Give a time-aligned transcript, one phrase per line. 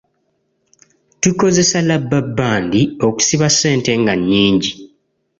[1.21, 4.71] Tukozesa labbabbandi okusiba ssente nga nnyingi.